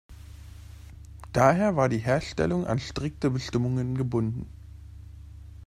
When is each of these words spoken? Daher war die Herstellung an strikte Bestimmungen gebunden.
Daher 1.31 1.75
war 1.75 1.87
die 1.87 1.99
Herstellung 1.99 2.65
an 2.65 2.79
strikte 2.79 3.29
Bestimmungen 3.29 3.93
gebunden. 3.99 4.47